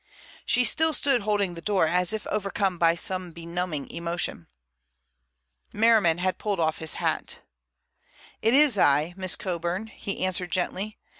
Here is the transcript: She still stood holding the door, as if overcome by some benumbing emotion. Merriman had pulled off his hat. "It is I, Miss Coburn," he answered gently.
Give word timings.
She 0.47 0.63
still 0.63 0.93
stood 0.93 1.21
holding 1.21 1.53
the 1.53 1.61
door, 1.61 1.85
as 1.85 2.11
if 2.11 2.25
overcome 2.25 2.79
by 2.79 2.95
some 2.95 3.29
benumbing 3.31 3.87
emotion. 3.91 4.47
Merriman 5.73 6.17
had 6.17 6.39
pulled 6.39 6.59
off 6.59 6.79
his 6.79 6.95
hat. 6.95 7.41
"It 8.41 8.55
is 8.55 8.79
I, 8.79 9.13
Miss 9.15 9.35
Coburn," 9.35 9.85
he 9.93 10.25
answered 10.25 10.51
gently. 10.51 10.97